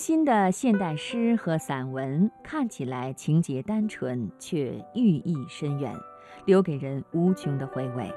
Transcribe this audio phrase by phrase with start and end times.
[0.00, 5.94] 心的现代诗和散文看起来情节单纯，却寓意深远，
[6.46, 8.10] 留给人无穷的回味。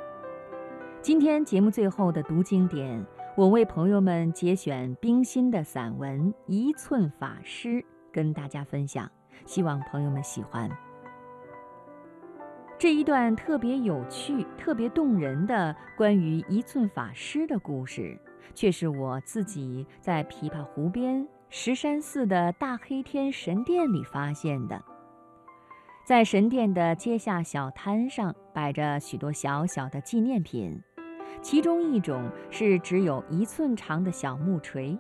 [1.02, 7.68] 今天节目最后的读经典，我为朋友们节选冰心的散文《一寸法师》，
[8.14, 9.12] 跟大家分享，
[9.46, 10.70] 希望朋友们喜欢。
[12.80, 18.18] 这一段特别有趣、特别动人的关于一寸法师的故事，
[18.56, 21.28] 却是我自己在琵琶湖边。
[21.56, 24.84] 石山寺的大黑天神殿里发现的，
[26.04, 30.82] 在神殿的阶下小摊上摆着许多小小的纪念品，
[31.44, 34.98] 其中一种是只有一寸长的小木锤，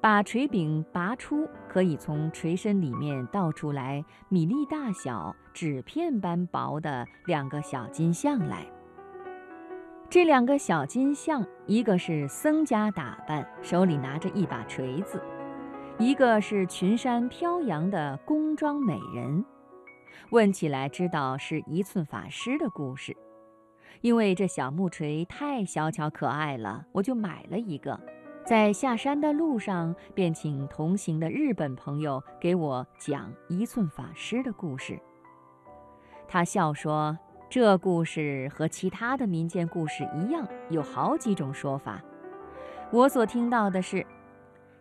[0.00, 8.66] 把锤柄拔出，可以从锤身里面倒出来米粒大小、纸片般薄的两个小金像来。
[10.10, 15.22] 这两个小金像，一个是僧家打扮，手里拿着一把锤子。
[15.96, 19.44] 一个是群山飘扬的宫装美人，
[20.30, 23.16] 问起来知道是一寸法师的故事。
[24.00, 27.98] 因为这小木锤太小巧可爱了，我就买了一个。
[28.44, 35.00] 在下山的路上，便请同行的日本朋友给我讲一寸法师的故事。
[36.26, 37.16] 他笑说
[37.48, 42.02] ：“这故事和其他的民间故事一样，有好几种说法。
[42.90, 44.04] 我所听到的是。”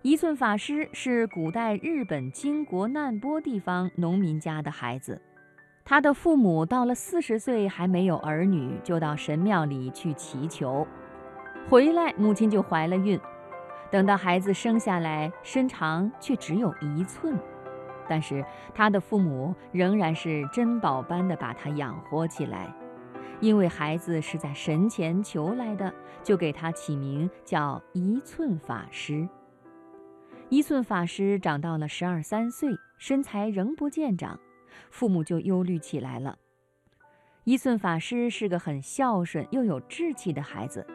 [0.04, 5.22] 一寸法师是古代日本经国难波地方农民家的孩子，
[5.86, 10.86] 他的父母到了四十岁还没有儿女，就到神庙里去祈求，
[11.70, 13.18] 回来母亲就怀了孕，
[13.90, 17.40] 等到孩子生下来，身长却只有一寸，
[18.10, 18.44] 但是
[18.76, 22.68] 他的父母仍然是珍宝般的把他养活起来，
[23.40, 29.26] 因为孩子是在神前求来的，就给他起名叫一寸法师。
[30.54, 34.40] 一寸法师长到了十二三岁，身材仍不见长，
[34.92, 36.38] 父母就忧虑起来了。
[37.44, 40.86] 一寸法师是个很孝顺又有志气的孩子，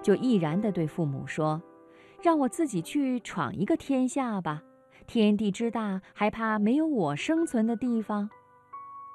[0.00, 1.60] 就毅然地对父母说
[2.22, 4.62] ：“让我自己去闯一个天下吧，
[5.08, 8.30] 天地之大，还怕没有我生存的地方？”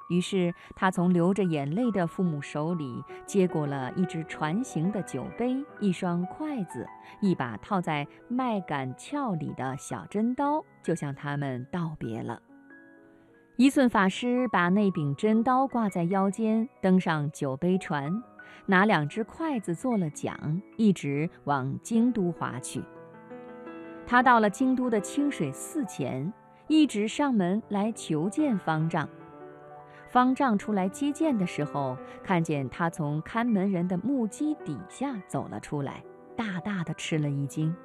[0.10, 6.86] 于是，他从流着眼泪的父母手里接过了一只船形的酒杯、一双筷子、
[7.22, 12.42] 一把套在麦秆鞘里的小针刀，就向他们道别了。
[13.56, 18.24] 一寸法师把那柄针刀挂在腰间，登上酒杯船，
[18.66, 22.84] 拿两只筷子做了桨，一直往京都划去。
[24.06, 26.34] 他到了京都的清水寺前，
[26.68, 29.08] 一直上门来求见方丈。
[30.14, 36.04] 方丈出来接见的时候，看见他从看门人的木屐底下走了出来，
[36.38, 37.76] 大大的吃了一惊。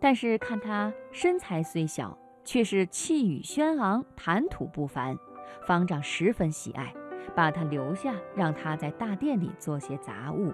[0.00, 5.16] 但是看他身材虽小，却是气宇轩昂，谈吐不凡，
[5.64, 6.92] 方丈十分喜爱，
[7.36, 10.52] 把他留下，让他在大殿里做些杂物。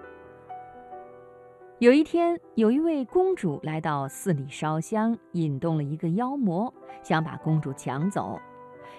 [1.79, 8.39] 有一天，有一位公主来到寺里烧香，引动了一个妖魔，想把公主抢走。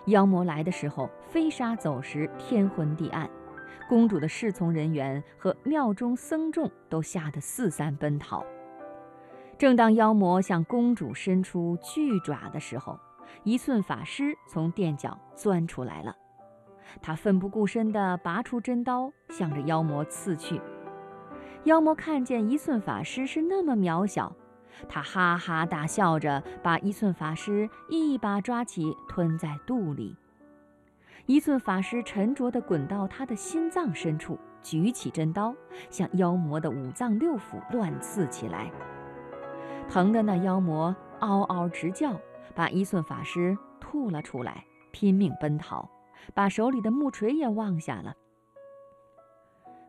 [0.06, 3.30] 妖魔来的时候，飞沙走石，天昏地暗，
[3.88, 8.46] 公主的侍从人员和庙中僧众都吓得四散奔逃。
[9.58, 12.98] 正当妖魔向公主伸出巨爪的时候，
[13.44, 16.16] 一寸法师从垫脚钻出来了，
[17.02, 20.62] 他奋不顾身地拔出真刀，向着妖魔刺去。
[21.66, 24.34] 妖魔看见一寸法师是那么渺小。
[24.88, 30.16] 他哈哈大笑着，把一寸法师一把抓起，吞在肚里。
[31.26, 35.54] 一寸法师沉着地滚到他的心脏深处，举起真刀，
[35.90, 38.72] 向妖魔的五脏六腑乱刺起来。
[39.88, 42.20] 疼得那妖魔嗷嗷直叫，
[42.56, 45.88] 把一寸法师吐了出来，拼命奔逃，
[46.34, 48.16] 把手里的木锤也忘下了。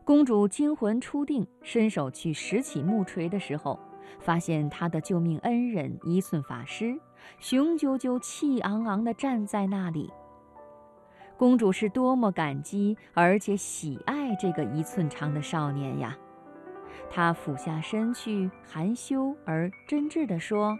[0.03, 3.79] 公主惊魂初定，伸手去拾起木锤的时候。
[4.19, 6.99] 发现他的救命恩人一寸法师，
[7.39, 10.11] 雄赳赳、气昂昂地站在那里。
[11.37, 16.15] 公主是多么感激而且喜爱这个一寸长的少年呀！
[17.09, 20.77] 她俯下身去，含羞而真挚地说：“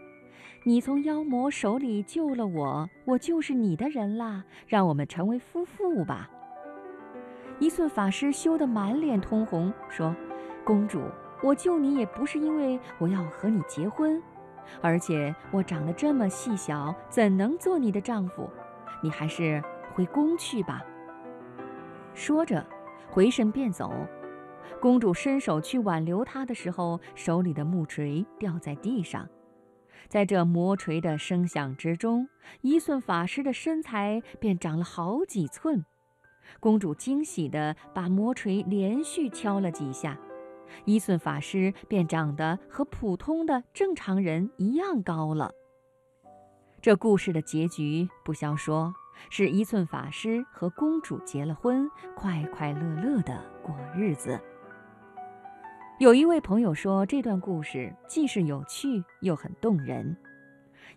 [0.63, 4.44] 你从妖魔手里救了我，我就是你的人啦！
[4.68, 6.29] 让我们成为夫妇吧。”
[7.59, 10.15] 一寸法师羞得满脸通红，说
[10.63, 11.01] ：“公主。”
[11.43, 14.21] 我救你也不是因为我要和你结婚，
[14.81, 18.49] 而且我长得这么细小，怎能做你的丈夫？
[19.01, 20.83] 你还是回宫去吧。
[22.13, 22.65] 说着，
[23.09, 23.91] 回身便走。
[24.79, 29.27] 公主伸手去挽留他的时候，手里的木锤掉在地上。
[30.07, 32.27] 在这磨锤的声响之中，
[32.61, 35.85] 一寸法师的身材便长了好几寸。
[36.59, 40.17] 公主惊喜地把魔锤连续敲了几下，
[40.85, 45.51] 一寸法师便长得和普通的正常人一样高了。
[46.81, 48.94] 这故事的结局不消说，
[49.29, 54.39] 是一寸法师和公主结了婚，快快乐乐地过日子。
[56.00, 60.18] 有一位朋友说，这段故事既是有趣又很动人。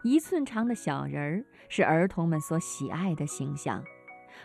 [0.02, 3.84] 一寸长的小人儿是儿童们所喜爱的形象。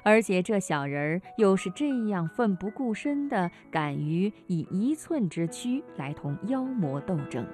[0.03, 7.45] 而且这小人儿又是这样奋不顾身地敢于以一寸之躯来同妖魔斗争，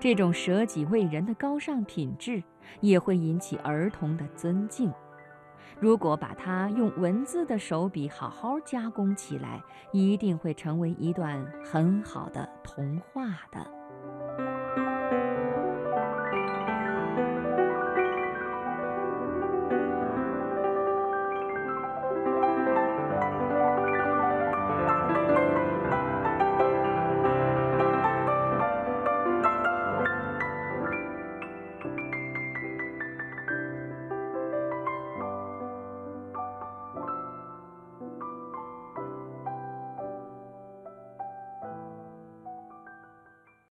[0.00, 2.42] 这种舍己为人的高尚品质
[2.80, 4.92] 也会引起儿童的尊敬。
[5.80, 9.60] 如果把它用文字的手笔好好加工起来，
[9.92, 13.81] 一定会成为一段很好的童话的。